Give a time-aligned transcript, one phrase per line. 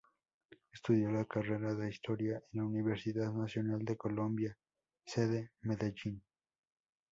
[0.73, 4.57] Estudió la carrera de historia en la Universidad Nacional de Colombia
[5.05, 6.23] Sede Medellín.